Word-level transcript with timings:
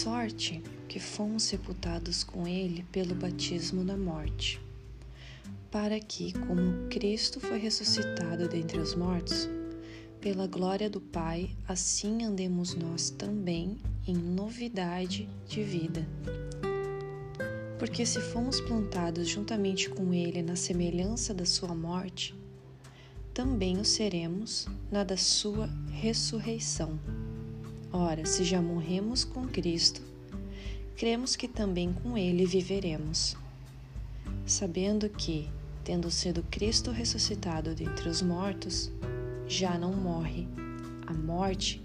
sorte 0.00 0.62
que 0.88 0.98
fomos 0.98 1.42
sepultados 1.42 2.24
com 2.24 2.48
ele 2.48 2.86
pelo 2.90 3.14
batismo 3.14 3.84
na 3.84 3.98
morte, 3.98 4.58
para 5.70 6.00
que, 6.00 6.32
como 6.32 6.88
Cristo 6.88 7.38
foi 7.38 7.58
ressuscitado 7.58 8.48
dentre 8.48 8.78
os 8.78 8.94
mortos, 8.94 9.46
pela 10.18 10.46
glória 10.46 10.88
do 10.88 11.02
Pai, 11.02 11.50
assim 11.68 12.24
andemos 12.24 12.74
nós 12.74 13.10
também 13.10 13.76
em 14.08 14.14
novidade 14.14 15.28
de 15.46 15.62
vida. 15.62 16.08
Porque 17.78 18.06
se 18.06 18.20
fomos 18.20 18.58
plantados 18.58 19.28
juntamente 19.28 19.90
com 19.90 20.14
Ele 20.14 20.40
na 20.40 20.56
semelhança 20.56 21.34
da 21.34 21.44
Sua 21.44 21.74
morte, 21.74 22.34
também 23.34 23.76
o 23.76 23.84
seremos 23.84 24.66
na 24.90 25.04
da 25.04 25.18
Sua 25.18 25.68
ressurreição. 25.92 26.98
Ora, 27.92 28.24
se 28.24 28.44
já 28.44 28.62
morremos 28.62 29.24
com 29.24 29.48
Cristo, 29.48 30.00
cremos 30.96 31.34
que 31.34 31.48
também 31.48 31.92
com 31.92 32.16
Ele 32.16 32.46
viveremos, 32.46 33.36
sabendo 34.46 35.08
que, 35.08 35.48
tendo 35.82 36.10
sido 36.10 36.42
Cristo 36.50 36.92
ressuscitado 36.92 37.74
dentre 37.74 38.08
os 38.08 38.22
mortos, 38.22 38.92
já 39.48 39.76
não 39.76 39.92
morre. 39.92 40.46
A 41.04 41.12
morte 41.12 41.82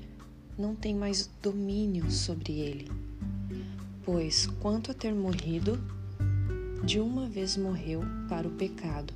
não 0.57 0.75
tem 0.75 0.93
mais 0.93 1.29
domínio 1.41 2.09
sobre 2.11 2.59
ele. 2.59 2.91
Pois, 4.03 4.45
quanto 4.59 4.91
a 4.91 4.93
ter 4.93 5.13
morrido, 5.13 5.79
de 6.83 6.99
uma 6.99 7.27
vez 7.27 7.57
morreu 7.57 8.01
para 8.29 8.47
o 8.47 8.51
pecado, 8.51 9.11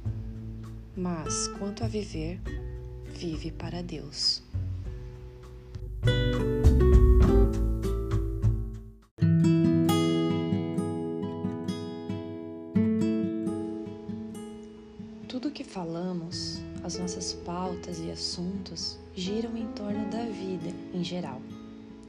mas 0.98 1.48
quanto 1.60 1.84
a 1.84 1.88
viver, 1.88 2.42
vive 3.14 3.52
para 3.52 3.84
Deus. 3.84 4.42
Falamos, 15.70 16.60
as 16.84 16.98
nossas 16.98 17.34
pautas 17.34 18.00
e 18.00 18.10
assuntos 18.10 18.98
giram 19.14 19.56
em 19.56 19.68
torno 19.74 20.10
da 20.10 20.24
vida 20.24 20.74
em 20.94 21.04
geral, 21.04 21.40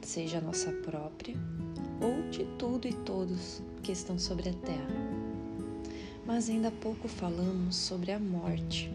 seja 0.01 0.39
a 0.39 0.41
nossa 0.41 0.71
própria 0.71 1.35
ou 2.01 2.27
de 2.31 2.43
tudo 2.57 2.87
e 2.87 2.93
todos 2.93 3.61
que 3.83 3.91
estão 3.91 4.17
sobre 4.17 4.49
a 4.49 4.53
terra. 4.53 4.89
Mas 6.25 6.49
ainda 6.49 6.71
pouco 6.71 7.07
falamos 7.07 7.75
sobre 7.75 8.11
a 8.11 8.19
morte. 8.19 8.91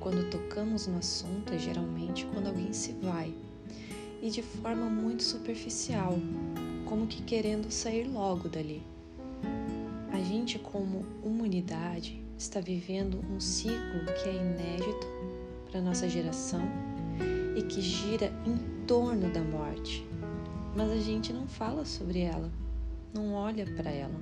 Quando 0.00 0.30
tocamos 0.30 0.86
no 0.86 0.96
assunto 0.96 1.52
é 1.52 1.58
geralmente 1.58 2.24
quando 2.32 2.46
alguém 2.46 2.72
se 2.72 2.92
vai 2.92 3.34
e 4.22 4.30
de 4.30 4.40
forma 4.40 4.88
muito 4.88 5.22
superficial, 5.22 6.18
como 6.86 7.06
que 7.06 7.22
querendo 7.22 7.70
sair 7.70 8.04
logo 8.04 8.48
dali. 8.48 8.82
A 10.10 10.18
gente, 10.18 10.58
como 10.58 11.04
humanidade, 11.22 12.21
está 12.42 12.58
vivendo 12.58 13.24
um 13.30 13.38
ciclo 13.38 14.04
que 14.20 14.28
é 14.28 14.34
inédito 14.34 15.06
para 15.70 15.80
nossa 15.80 16.08
geração 16.08 16.60
e 17.56 17.62
que 17.62 17.80
gira 17.80 18.32
em 18.44 18.84
torno 18.84 19.32
da 19.32 19.40
morte. 19.40 20.04
Mas 20.74 20.90
a 20.90 20.96
gente 20.96 21.32
não 21.32 21.46
fala 21.46 21.84
sobre 21.84 22.20
ela, 22.20 22.50
não 23.14 23.34
olha 23.34 23.64
para 23.76 23.90
ela. 23.90 24.20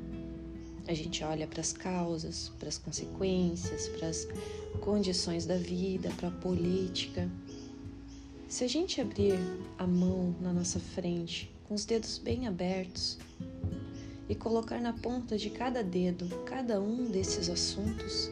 A 0.87 0.93
gente 0.93 1.25
olha 1.25 1.47
para 1.47 1.61
as 1.61 1.73
causas, 1.73 2.53
para 2.59 2.69
as 2.69 2.77
consequências, 2.77 3.89
para 3.89 4.09
as 4.09 4.29
condições 4.81 5.47
da 5.47 5.57
vida, 5.57 6.11
para 6.19 6.29
a 6.29 6.33
política. 6.33 7.31
Se 8.49 8.65
a 8.65 8.69
gente 8.69 9.01
abrir 9.01 9.39
a 9.79 9.87
mão 9.87 10.35
na 10.41 10.53
nossa 10.53 10.79
frente, 10.79 11.51
com 11.67 11.75
os 11.75 11.87
dedos 11.87 12.19
bem 12.19 12.47
abertos, 12.47 13.19
e 14.31 14.35
colocar 14.37 14.81
na 14.81 14.93
ponta 14.93 15.37
de 15.37 15.51
cada 15.51 15.83
dedo 15.83 16.25
cada 16.47 16.81
um 16.81 17.11
desses 17.11 17.51
assuntos, 17.51 18.31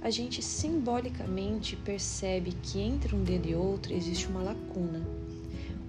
a 0.00 0.08
gente 0.08 0.42
simbolicamente 0.42 1.76
percebe 1.76 2.52
que 2.62 2.80
entre 2.80 3.14
um 3.14 3.22
dedo 3.22 3.46
e 3.46 3.54
outro 3.54 3.92
existe 3.92 4.26
uma 4.26 4.42
lacuna, 4.42 5.06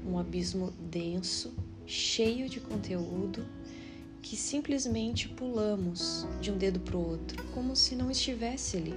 um 0.06 0.20
abismo 0.20 0.74
denso, 0.92 1.54
cheio 1.86 2.50
de 2.50 2.60
conteúdo 2.60 3.46
que 4.22 4.36
simplesmente 4.36 5.30
pulamos 5.30 6.28
de 6.42 6.52
um 6.52 6.58
dedo 6.58 6.82
para 6.82 6.98
o 6.98 7.12
outro, 7.12 7.42
como 7.54 7.74
se 7.74 7.96
não 7.96 8.12
estivesse 8.12 8.76
ali. 8.76 8.94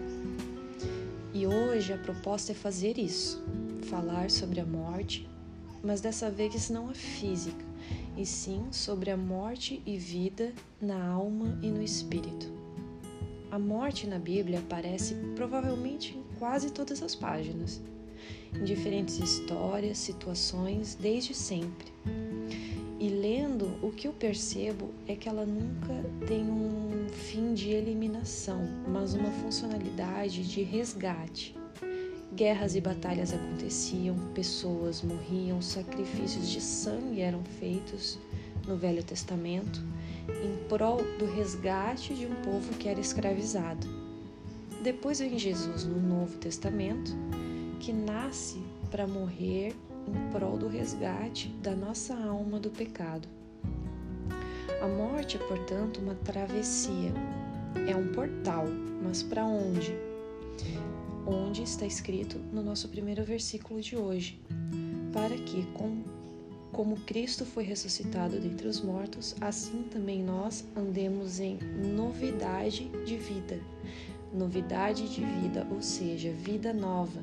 E 1.32 1.46
hoje 1.46 1.92
a 1.92 1.98
proposta 1.98 2.50
é 2.50 2.54
fazer 2.56 2.98
isso, 2.98 3.40
falar 3.82 4.32
sobre 4.32 4.58
a 4.58 4.66
morte, 4.66 5.28
mas 5.80 6.00
dessa 6.00 6.28
vez 6.28 6.70
não 6.70 6.90
a 6.90 6.94
física, 6.94 7.67
e 8.18 8.26
sim 8.26 8.66
sobre 8.72 9.12
a 9.12 9.16
morte 9.16 9.80
e 9.86 9.96
vida 9.96 10.52
na 10.82 11.06
alma 11.06 11.56
e 11.62 11.70
no 11.70 11.80
espírito. 11.80 12.52
A 13.48 13.58
morte 13.58 14.08
na 14.08 14.18
Bíblia 14.18 14.58
aparece 14.58 15.14
provavelmente 15.36 16.18
em 16.18 16.38
quase 16.38 16.72
todas 16.72 17.00
as 17.00 17.14
páginas, 17.14 17.80
em 18.52 18.64
diferentes 18.64 19.18
histórias, 19.18 19.98
situações, 19.98 20.96
desde 21.00 21.32
sempre. 21.32 21.86
E 22.98 23.08
lendo, 23.08 23.78
o 23.80 23.92
que 23.92 24.08
eu 24.08 24.12
percebo 24.12 24.90
é 25.06 25.14
que 25.14 25.28
ela 25.28 25.46
nunca 25.46 26.04
tem 26.26 26.42
um 26.42 27.08
fim 27.08 27.54
de 27.54 27.70
eliminação, 27.70 28.60
mas 28.88 29.14
uma 29.14 29.30
funcionalidade 29.30 30.42
de 30.42 30.62
resgate. 30.62 31.57
Guerras 32.38 32.76
e 32.76 32.80
batalhas 32.80 33.34
aconteciam, 33.34 34.14
pessoas 34.32 35.02
morriam, 35.02 35.60
sacrifícios 35.60 36.48
de 36.48 36.60
sangue 36.60 37.20
eram 37.20 37.42
feitos 37.58 38.16
no 38.64 38.76
Velho 38.76 39.02
Testamento 39.02 39.82
em 40.28 40.68
prol 40.68 40.98
do 41.18 41.26
resgate 41.26 42.14
de 42.14 42.26
um 42.26 42.34
povo 42.36 42.74
que 42.74 42.88
era 42.88 43.00
escravizado. 43.00 43.88
Depois 44.84 45.18
vem 45.18 45.36
Jesus 45.36 45.84
no 45.84 46.00
Novo 46.00 46.38
Testamento, 46.38 47.10
que 47.80 47.92
nasce 47.92 48.62
para 48.88 49.04
morrer 49.04 49.74
em 50.06 50.30
prol 50.30 50.56
do 50.56 50.68
resgate 50.68 51.48
da 51.60 51.74
nossa 51.74 52.14
alma 52.14 52.60
do 52.60 52.70
pecado. 52.70 53.26
A 54.80 54.86
morte 54.86 55.36
é, 55.36 55.40
portanto, 55.40 55.98
uma 55.98 56.14
travessia, 56.14 57.12
é 57.88 57.96
um 57.96 58.12
portal, 58.12 58.64
mas 59.02 59.24
para 59.24 59.44
onde? 59.44 59.92
Onde 61.28 61.62
está 61.62 61.84
escrito 61.84 62.38
no 62.52 62.62
nosso 62.62 62.88
primeiro 62.88 63.22
versículo 63.22 63.80
de 63.80 63.96
hoje, 63.96 64.40
para 65.12 65.36
que, 65.36 65.64
com, 65.74 66.02
como 66.72 66.96
Cristo 67.00 67.44
foi 67.44 67.64
ressuscitado 67.64 68.40
dentre 68.40 68.66
os 68.66 68.80
mortos, 68.80 69.36
assim 69.40 69.82
também 69.84 70.22
nós 70.22 70.64
andemos 70.74 71.38
em 71.38 71.58
novidade 71.94 72.88
de 73.04 73.16
vida. 73.16 73.60
Novidade 74.32 75.08
de 75.08 75.24
vida, 75.24 75.66
ou 75.70 75.80
seja, 75.80 76.30
vida 76.32 76.72
nova, 76.72 77.22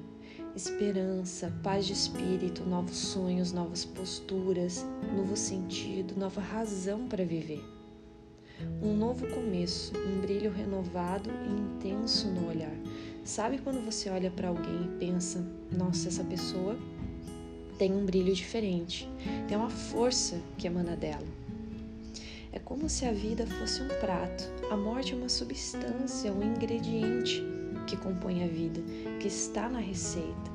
esperança, 0.56 1.54
paz 1.62 1.86
de 1.86 1.94
espírito, 1.94 2.64
novos 2.64 2.98
sonhos, 2.98 3.52
novas 3.52 3.86
posturas, 3.86 4.86
novo 5.16 5.36
sentido, 5.36 6.16
nova 6.18 6.42
razão 6.42 7.08
para 7.08 7.26
viver. 7.26 7.64
Um 8.82 8.96
novo 8.96 9.28
começo, 9.28 9.92
um 9.98 10.22
brilho 10.22 10.52
renovado 10.52 11.30
e 11.30 11.62
intenso 11.62 12.28
no 12.30 12.48
olhar, 12.48 12.76
Sabe 13.26 13.58
quando 13.58 13.84
você 13.84 14.08
olha 14.08 14.30
para 14.30 14.50
alguém 14.50 14.84
e 14.84 15.00
pensa: 15.00 15.44
nossa, 15.76 16.10
essa 16.10 16.24
pessoa 16.24 16.78
tem 17.76 17.92
um 17.92 18.06
brilho 18.06 18.32
diferente, 18.36 19.10
tem 19.48 19.58
uma 19.58 19.70
força 19.70 20.40
que 20.56 20.68
emana 20.68 20.96
dela. 20.96 21.26
É 22.54 22.60
como 22.60 22.88
se 22.88 23.04
a 23.04 23.12
vida 23.12 23.48
fosse 23.48 23.82
um 23.82 23.88
prato, 24.00 24.44
a 24.70 24.78
morte 24.78 25.14
é 25.14 25.16
uma 25.16 25.28
substância, 25.28 26.32
um 26.32 26.44
ingrediente 26.44 27.44
que 27.88 27.98
compõe 27.98 28.44
a 28.44 28.48
vida, 28.48 28.80
que 29.20 29.28
está 29.28 29.68
na 29.68 29.80
receita. 29.80 30.52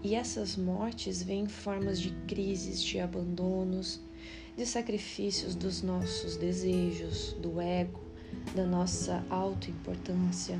E 0.00 0.14
essas 0.14 0.56
mortes 0.56 1.24
vêm 1.24 1.42
em 1.42 1.48
formas 1.48 2.00
de 2.00 2.12
crises, 2.28 2.80
de 2.80 3.00
abandonos, 3.00 4.00
de 4.56 4.64
sacrifícios 4.64 5.56
dos 5.56 5.82
nossos 5.82 6.36
desejos, 6.36 7.32
do 7.32 7.60
ego, 7.60 8.00
da 8.54 8.64
nossa 8.64 9.24
autoimportância 9.28 10.58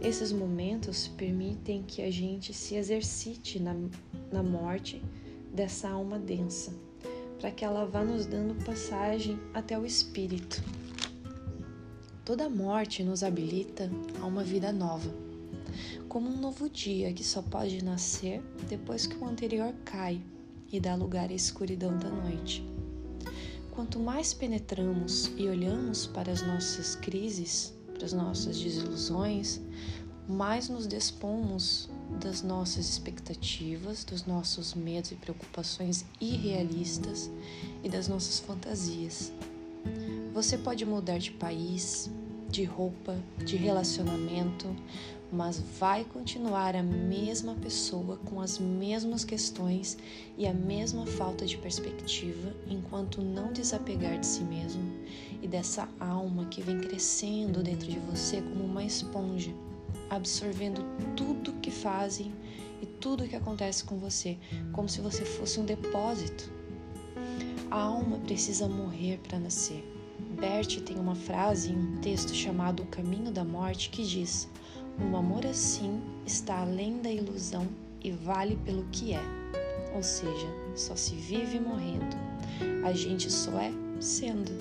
esses 0.00 0.32
momentos 0.32 1.08
permitem 1.08 1.82
que 1.82 2.02
a 2.02 2.10
gente 2.10 2.52
se 2.52 2.74
exercite 2.74 3.58
na, 3.58 3.74
na 4.30 4.42
morte 4.42 5.02
dessa 5.52 5.88
alma 5.88 6.18
densa, 6.18 6.72
para 7.40 7.50
que 7.50 7.64
ela 7.64 7.86
vá 7.86 8.04
nos 8.04 8.26
dando 8.26 8.62
passagem 8.64 9.38
até 9.52 9.78
o 9.78 9.86
espírito. 9.86 10.62
Toda 12.24 12.48
morte 12.48 13.02
nos 13.02 13.22
habilita 13.22 13.90
a 14.20 14.26
uma 14.26 14.42
vida 14.42 14.72
nova, 14.72 15.12
como 16.08 16.28
um 16.28 16.36
novo 16.36 16.68
dia 16.68 17.12
que 17.12 17.24
só 17.24 17.42
pode 17.42 17.82
nascer 17.84 18.42
depois 18.68 19.06
que 19.06 19.16
o 19.16 19.26
anterior 19.26 19.74
cai 19.84 20.20
e 20.72 20.80
dá 20.80 20.94
lugar 20.94 21.30
à 21.30 21.32
escuridão 21.34 21.96
da 21.98 22.08
noite. 22.08 22.64
Quanto 23.70 23.98
mais 23.98 24.32
penetramos 24.32 25.32
e 25.36 25.48
olhamos 25.48 26.06
para 26.06 26.30
as 26.30 26.42
nossas 26.42 26.94
crises, 26.94 27.74
para 27.94 28.04
as 28.04 28.12
nossas 28.12 28.58
desilusões, 28.58 29.60
mais 30.28 30.68
nos 30.68 30.86
dispomos 30.86 31.88
das 32.20 32.42
nossas 32.42 32.88
expectativas, 32.88 34.04
dos 34.04 34.26
nossos 34.26 34.74
medos 34.74 35.12
e 35.12 35.14
preocupações 35.14 36.04
irrealistas 36.20 37.30
e 37.82 37.88
das 37.88 38.08
nossas 38.08 38.38
fantasias. 38.38 39.32
Você 40.32 40.58
pode 40.58 40.84
mudar 40.84 41.18
de 41.18 41.30
país, 41.30 42.10
de 42.50 42.64
roupa, 42.64 43.16
de 43.44 43.56
relacionamento, 43.56 44.74
mas 45.34 45.58
vai 45.80 46.04
continuar 46.04 46.76
a 46.76 46.82
mesma 46.82 47.54
pessoa 47.56 48.16
com 48.18 48.40
as 48.40 48.58
mesmas 48.58 49.24
questões 49.24 49.98
e 50.38 50.46
a 50.46 50.54
mesma 50.54 51.04
falta 51.06 51.44
de 51.44 51.58
perspectiva 51.58 52.54
enquanto 52.70 53.20
não 53.20 53.52
desapegar 53.52 54.18
de 54.20 54.26
si 54.26 54.44
mesmo 54.44 54.82
e 55.42 55.48
dessa 55.48 55.88
alma 55.98 56.46
que 56.46 56.62
vem 56.62 56.80
crescendo 56.80 57.62
dentro 57.62 57.88
de 57.88 57.98
você 57.98 58.40
como 58.40 58.64
uma 58.64 58.84
esponja, 58.84 59.52
absorvendo 60.08 60.82
tudo 61.16 61.52
que 61.54 61.70
fazem 61.70 62.32
e 62.80 62.86
tudo 62.86 63.28
que 63.28 63.36
acontece 63.36 63.82
com 63.82 63.98
você, 63.98 64.38
como 64.72 64.88
se 64.88 65.00
você 65.00 65.24
fosse 65.24 65.58
um 65.58 65.64
depósito. 65.64 66.50
A 67.70 67.80
alma 67.80 68.18
precisa 68.18 68.68
morrer 68.68 69.18
para 69.18 69.38
nascer. 69.38 69.84
Bert 70.38 70.80
tem 70.80 70.98
uma 70.98 71.14
frase 71.14 71.72
em 71.72 71.76
um 71.76 71.96
texto 71.98 72.34
chamado 72.34 72.82
O 72.82 72.86
Caminho 72.86 73.30
da 73.30 73.44
Morte 73.44 73.90
que 73.90 74.04
diz: 74.04 74.48
Um 75.00 75.16
amor 75.16 75.44
assim 75.44 76.00
está 76.24 76.60
além 76.60 77.02
da 77.02 77.10
ilusão 77.10 77.66
e 78.02 78.12
vale 78.12 78.56
pelo 78.64 78.84
que 78.92 79.12
é. 79.12 79.22
Ou 79.94 80.02
seja, 80.02 80.46
só 80.76 80.94
se 80.94 81.14
vive 81.14 81.58
morrendo. 81.58 82.16
A 82.84 82.92
gente 82.92 83.30
só 83.30 83.58
é 83.58 83.72
sendo. 84.00 84.52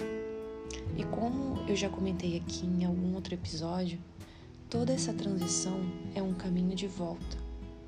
E 0.98 1.04
como 1.06 1.64
eu 1.68 1.76
já 1.76 1.88
comentei 1.88 2.38
aqui 2.38 2.66
em 2.66 2.84
algum 2.84 3.14
outro 3.14 3.36
episódio, 3.36 4.00
toda 4.70 4.92
essa 4.94 5.14
transição 5.14 5.80
é 6.16 6.22
um 6.22 6.34
caminho 6.34 6.76
de 6.76 6.88
volta. 6.88 7.38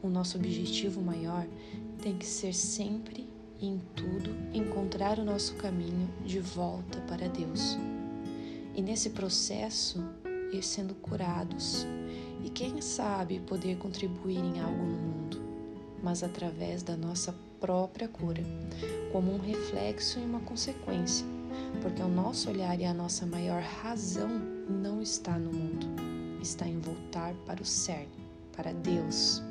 O 0.04 0.08
nosso 0.08 0.38
objetivo 0.38 1.02
maior 1.02 1.48
tem 2.02 2.16
que 2.16 2.26
ser 2.26 2.54
sempre 2.54 3.28
e 3.60 3.68
em 3.68 3.82
tudo 3.96 4.30
encontrar 4.54 5.18
o 5.18 5.26
nosso 5.26 5.56
caminho 5.56 6.08
de 6.24 6.40
volta 6.40 7.00
para 7.02 7.28
Deus. 7.28 7.78
E 8.76 8.82
nesse 8.82 9.12
processo, 9.12 10.04
ir 10.52 10.64
sendo 10.64 10.94
curados 10.96 11.88
e 12.46 12.50
quem 12.50 12.80
sabe 12.80 13.40
poder 13.40 13.76
contribuir 13.78 14.38
em 14.38 14.62
algo 14.62 14.86
no 14.86 14.98
mundo, 14.98 15.42
mas 16.04 16.24
através 16.24 16.84
da 16.84 16.96
nossa 16.96 17.36
própria 17.60 18.08
cura, 18.08 18.44
como 19.12 19.34
um 19.34 19.40
reflexo 19.40 20.20
e 20.20 20.24
uma 20.24 20.40
consequência, 20.42 21.26
porque 21.82 22.02
o 22.04 22.08
nosso 22.08 22.50
olhar 22.52 22.80
e 22.80 22.86
a 22.86 22.94
nossa 22.94 23.26
maior 23.26 23.64
razão 23.64 24.30
não 24.70 25.02
está 25.02 25.40
no 25.40 25.52
mundo, 25.52 25.88
está 26.40 26.68
em 26.68 26.80
voltar 26.80 27.34
para 27.48 27.62
o 27.62 27.66
cerne, 27.66 28.26
para 28.56 28.72
Deus, 28.72 29.42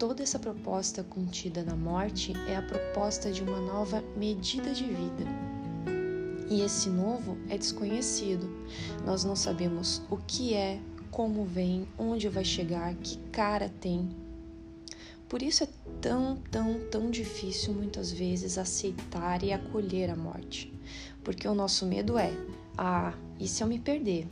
Toda 0.00 0.22
essa 0.22 0.38
proposta 0.38 1.04
contida 1.04 1.62
na 1.62 1.76
morte 1.76 2.32
é 2.48 2.56
a 2.56 2.62
proposta 2.62 3.30
de 3.30 3.42
uma 3.42 3.60
nova 3.60 4.02
medida 4.16 4.72
de 4.72 4.84
vida. 4.84 5.26
E 6.48 6.62
esse 6.62 6.88
novo 6.88 7.36
é 7.50 7.58
desconhecido. 7.58 8.50
Nós 9.04 9.24
não 9.24 9.36
sabemos 9.36 10.00
o 10.10 10.16
que 10.16 10.54
é, 10.54 10.80
como 11.10 11.44
vem, 11.44 11.86
onde 11.98 12.28
vai 12.28 12.44
chegar, 12.44 12.94
que 12.94 13.18
cara 13.30 13.70
tem. 13.80 14.08
Por 15.28 15.42
isso 15.42 15.64
é 15.64 15.68
tão, 16.00 16.36
tão, 16.50 16.80
tão 16.90 17.10
difícil 17.10 17.72
muitas 17.72 18.10
vezes 18.10 18.58
aceitar 18.58 19.42
e 19.42 19.52
acolher 19.52 20.10
a 20.10 20.16
morte. 20.16 20.72
Porque 21.22 21.46
o 21.46 21.54
nosso 21.54 21.86
medo 21.86 22.18
é: 22.18 22.32
ah, 22.76 23.14
e 23.38 23.46
se 23.46 23.62
eu 23.62 23.66
me 23.66 23.78
perder? 23.78 24.26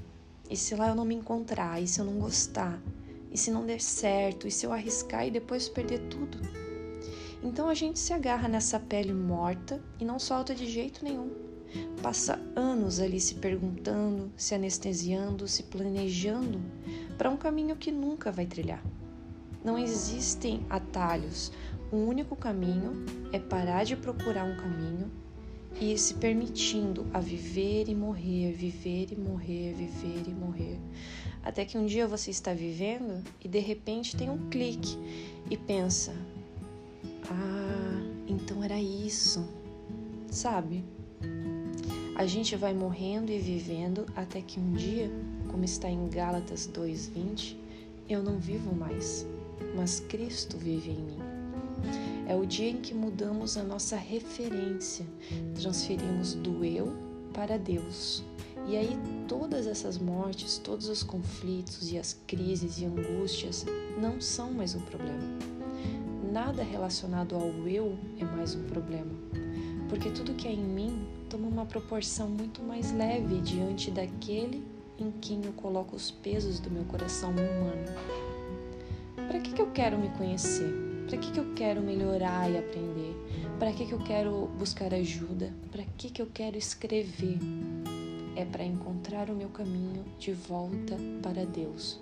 E 0.51 0.57
se 0.57 0.75
lá 0.75 0.89
eu 0.89 0.95
não 0.95 1.05
me 1.05 1.15
encontrar? 1.15 1.81
E 1.81 1.87
se 1.87 2.01
eu 2.01 2.05
não 2.05 2.19
gostar? 2.19 2.81
E 3.31 3.39
se 3.39 3.51
não 3.51 3.67
der 3.67 3.81
certo? 3.81 4.49
E 4.49 4.51
se 4.51 4.67
eu 4.67 4.73
arriscar 4.73 5.27
e 5.27 5.31
depois 5.31 5.69
perder 5.69 6.01
tudo? 6.09 6.39
Então 7.43 7.69
a 7.69 7.75
gente 7.75 7.99
se 7.99 8.13
agarra 8.13 8.49
nessa 8.49 8.81
pele 8.81 9.13
morta 9.13 9.81
e 10.01 10.05
não 10.05 10.19
solta 10.19 10.55
de 10.55 10.67
jeito 10.67 11.05
nenhum. 11.05 11.48
Passa 12.03 12.41
anos 12.55 13.01
ali 13.01 13.21
se 13.21 13.35
perguntando, 13.37 14.33
se 14.37 14.55
anestesiando, 14.55 15.49
se 15.49 15.65
planejando 15.65 16.61
para 17.17 17.31
um 17.31 17.37
caminho 17.37 17.77
que 17.77 17.91
nunca 17.91 18.31
vai 18.31 18.47
trilhar. 18.47 18.83
Não 19.65 19.79
existem 19.79 20.65
atalhos. 20.71 21.53
O 21.91 21.97
único 21.97 22.37
caminho 22.37 23.05
é 23.33 23.39
parar 23.39 23.85
de 23.85 23.97
procurar 23.97 24.45
um 24.45 24.57
caminho 24.57 25.11
e 25.81 25.97
se 25.97 26.15
permitindo 26.15 27.07
a 27.13 27.21
viver 27.21 27.89
e 27.89 27.95
morrer, 27.95 28.53
viver 28.53 29.13
e 29.13 29.17
morrer, 29.17 29.75
viver 29.75 30.23
e 30.27 30.35
morrer. 30.35 30.79
Até 31.43 31.65
que 31.65 31.79
um 31.79 31.87
dia 31.87 32.07
você 32.07 32.31
está 32.31 32.53
vivendo 32.53 33.23
e 33.43 33.49
de 33.49 33.59
repente 33.59 34.17
tem 34.17 34.29
um 34.29 34.49
clique 34.49 34.97
e 35.51 35.57
pensa: 35.57 36.15
Ah, 37.31 38.03
então 38.27 38.63
era 38.63 38.81
isso. 38.81 39.49
Sabe? 40.31 40.85
A 42.19 42.27
gente 42.27 42.57
vai 42.57 42.75
morrendo 42.75 43.31
e 43.31 43.39
vivendo 43.39 44.05
até 44.17 44.43
que 44.43 44.59
um 44.59 44.73
dia, 44.73 45.09
como 45.53 45.65
está 45.65 45.89
em 45.89 46.09
Gálatas 46.09 46.67
2:20, 46.67 47.57
eu 48.09 48.25
não 48.25 48.41
vivo 48.41 48.75
mais, 48.75 49.25
mas 49.77 50.01
Cristo 50.01 50.59
vive 50.59 50.91
em 50.91 51.01
mim. 51.01 51.19
É 52.27 52.35
o 52.35 52.45
dia 52.45 52.71
em 52.71 52.81
que 52.81 52.93
mudamos 52.93 53.57
a 53.57 53.63
nossa 53.63 53.97
referência, 53.97 55.07
transferimos 55.55 56.35
do 56.35 56.65
eu 56.65 56.93
para 57.33 57.57
Deus. 57.57 58.25
E 58.67 58.77
aí 58.77 58.99
todas 59.29 59.69
essas 59.69 59.97
mortes, 59.97 60.59
todos 60.59 60.89
os 60.89 61.05
conflitos 61.05 61.93
e 61.93 61.99
as 61.99 62.19
crises 62.27 62.81
e 62.81 62.85
angústias 62.85 63.65
não 63.97 64.21
são 64.21 64.53
mais 64.53 64.75
um 64.75 64.81
problema. 64.81 65.39
Nada 66.33 66.65
relacionado 66.65 67.37
ao 67.37 67.49
eu 67.69 67.97
é 68.19 68.25
mais 68.25 68.57
um 68.57 68.65
problema, 68.65 69.13
porque 69.89 70.11
tudo 70.11 70.35
que 70.35 70.49
é 70.49 70.53
em 70.53 70.65
mim 70.65 71.18
toma 71.29 71.47
uma 71.47 71.67
proporção 71.67 72.29
muito 72.29 72.63
mais 72.63 72.91
leve 72.91 73.41
diante 73.43 73.91
daquele 73.91 74.65
em 74.99 75.11
quem 75.21 75.45
eu 75.45 75.53
coloco 75.53 75.95
os 75.95 76.11
pesos 76.11 76.59
do 76.59 76.71
meu 76.71 76.85
coração 76.85 77.31
humano. 77.31 77.93
Para 79.15 79.39
que, 79.39 79.53
que 79.53 79.61
eu 79.61 79.71
quero 79.71 79.99
me 79.99 80.09
conhecer? 80.11 80.73
Para 81.07 81.19
que, 81.19 81.31
que 81.31 81.39
eu 81.39 81.53
quero 81.55 81.83
melhorar 81.83 82.51
e 82.51 82.57
aprender? 82.57 83.15
Para 83.59 83.73
que, 83.73 83.87
que 83.87 83.93
eu 83.93 83.99
quero 83.99 84.47
buscar 84.59 84.93
ajuda? 84.95 85.53
Para 85.71 85.85
que, 85.97 86.11
que 86.11 86.23
eu 86.23 86.29
quero 86.33 86.57
escrever? 86.57 87.39
É 88.35 88.45
para 88.45 88.65
encontrar 88.65 89.29
o 89.29 89.35
meu 89.35 89.49
caminho 89.49 90.05
de 90.19 90.33
volta 90.33 90.97
para 91.23 91.45
Deus. 91.45 92.01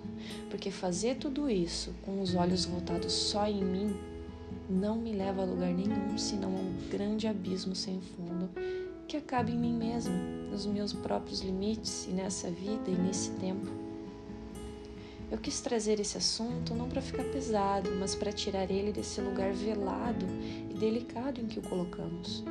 Porque 0.49 0.71
fazer 0.71 1.17
tudo 1.17 1.49
isso 1.49 1.93
com 2.03 2.21
os 2.21 2.33
olhos 2.33 2.65
voltados 2.65 3.11
só 3.11 3.45
em 3.47 3.63
mim 3.63 3.95
não 4.69 4.95
me 4.95 5.11
leva 5.11 5.41
a 5.41 5.45
lugar 5.45 5.73
nenhum 5.73 6.17
senão 6.17 6.49
a 6.49 6.59
um 6.59 6.73
grande 6.89 7.27
abismo 7.27 7.75
sem 7.75 7.99
fundo 8.01 8.49
que 9.07 9.15
acaba 9.15 9.49
em 9.49 9.57
mim 9.57 9.73
mesma, 9.73 10.13
nos 10.51 10.65
meus 10.65 10.91
próprios 10.91 11.39
limites 11.39 12.05
e 12.07 12.09
nessa 12.09 12.51
vida 12.51 12.89
e 12.89 12.95
nesse 12.95 13.31
tempo. 13.31 13.67
Eu 15.31 15.37
quis 15.37 15.61
trazer 15.61 15.99
esse 15.99 16.17
assunto 16.17 16.75
não 16.75 16.89
para 16.89 17.01
ficar 17.01 17.23
pesado, 17.23 17.89
mas 17.99 18.15
para 18.15 18.33
tirar 18.33 18.69
ele 18.69 18.91
desse 18.91 19.21
lugar 19.21 19.53
velado 19.53 20.25
e 20.69 20.73
delicado 20.73 21.39
em 21.39 21.47
que 21.47 21.59
o 21.59 21.61
colocamos, 21.61 22.43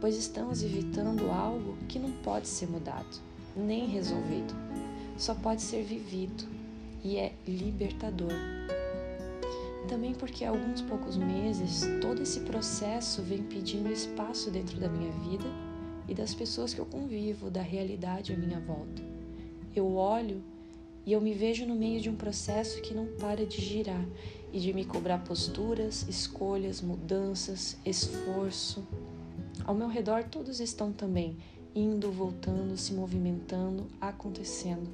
pois 0.00 0.16
estamos 0.16 0.62
evitando 0.62 1.30
algo 1.30 1.76
que 1.88 1.98
não 1.98 2.12
pode 2.22 2.46
ser 2.46 2.68
mudado, 2.68 3.18
nem 3.54 3.86
resolvido, 3.86 4.54
só 5.16 5.34
pode 5.34 5.62
ser 5.62 5.82
vivido 5.82 6.44
e 7.02 7.16
é 7.16 7.32
libertador. 7.46 8.32
Também 9.88 10.14
porque 10.14 10.44
há 10.44 10.50
alguns 10.50 10.82
poucos 10.82 11.16
meses 11.16 11.86
todo 12.02 12.22
esse 12.22 12.40
processo 12.40 13.22
vem 13.22 13.42
pedindo 13.42 13.90
espaço 13.90 14.50
dentro 14.50 14.78
da 14.78 14.88
minha 14.88 15.12
vida 15.12 15.65
e 16.08 16.14
das 16.14 16.34
pessoas 16.34 16.72
que 16.72 16.80
eu 16.80 16.86
convivo, 16.86 17.50
da 17.50 17.62
realidade 17.62 18.32
à 18.32 18.36
minha 18.36 18.60
volta. 18.60 19.02
Eu 19.74 19.94
olho 19.94 20.42
e 21.04 21.12
eu 21.12 21.20
me 21.20 21.32
vejo 21.34 21.66
no 21.66 21.76
meio 21.76 22.00
de 22.00 22.10
um 22.10 22.16
processo 22.16 22.80
que 22.80 22.94
não 22.94 23.06
para 23.18 23.46
de 23.46 23.60
girar 23.60 24.04
e 24.52 24.58
de 24.58 24.72
me 24.72 24.84
cobrar 24.84 25.18
posturas, 25.18 26.06
escolhas, 26.08 26.80
mudanças, 26.80 27.76
esforço. 27.84 28.86
Ao 29.64 29.74
meu 29.74 29.88
redor 29.88 30.24
todos 30.24 30.60
estão 30.60 30.92
também 30.92 31.36
indo, 31.74 32.10
voltando, 32.10 32.76
se 32.76 32.94
movimentando, 32.94 33.86
acontecendo. 34.00 34.88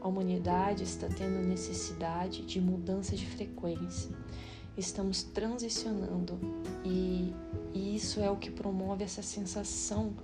A 0.00 0.08
humanidade 0.08 0.82
está 0.82 1.08
tendo 1.08 1.46
necessidade 1.46 2.42
de 2.42 2.60
mudança 2.60 3.14
de 3.14 3.26
frequência. 3.26 4.10
Estamos 4.76 5.22
transicionando 5.22 6.38
e, 6.84 7.32
e 7.74 7.96
isso 7.96 8.20
é 8.20 8.30
o 8.30 8.36
que 8.36 8.50
promove 8.50 9.04
essa 9.04 9.22
sensação 9.22 10.14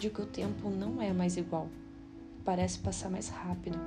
de 0.00 0.10
que 0.10 0.22
o 0.22 0.26
tempo 0.26 0.70
não 0.70 1.02
é 1.02 1.12
mais 1.12 1.36
igual. 1.36 1.68
Parece 2.44 2.78
passar 2.78 3.10
mais 3.10 3.28
rápido. 3.28 3.78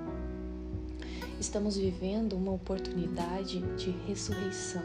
Estamos 1.40 1.78
vivendo 1.78 2.34
uma 2.34 2.52
oportunidade 2.52 3.62
de 3.76 3.92
ressurreição 4.08 4.84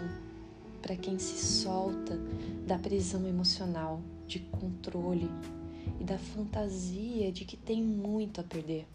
para 0.80 0.96
quem 0.96 1.18
se 1.18 1.44
solta 1.44 2.18
da 2.66 2.78
prisão 2.78 3.26
emocional, 3.26 4.00
de 4.26 4.38
controle 4.38 5.28
e 6.00 6.04
da 6.04 6.18
fantasia 6.18 7.32
de 7.32 7.44
que 7.44 7.56
tem 7.56 7.82
muito 7.82 8.40
a 8.40 8.44
perder. 8.44 8.86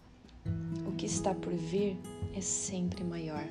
O 0.87 0.93
que 0.93 1.05
está 1.05 1.35
por 1.35 1.53
vir 1.53 1.97
é 2.33 2.41
sempre 2.41 3.03
maior. 3.03 3.45